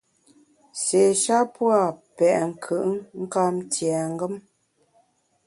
[0.83, 1.81] Sé sha pua’
[2.17, 4.35] petnkùtnkamtiengem.